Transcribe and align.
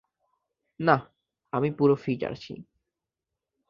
না, 0.79 0.95
আমি 1.53 1.69
পুরো 1.71 1.95
ফিট 1.95 2.21
আছি। 2.23 2.53